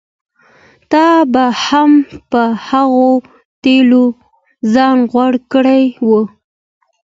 تا 0.91 1.07
به 1.33 1.45
هم 1.65 1.91
په 2.31 2.41
هغو 2.67 3.11
تېلو 3.63 4.03
ځان 4.73 4.97
غوړ 5.11 5.33
کړی 5.53 5.83
و. 6.07 6.09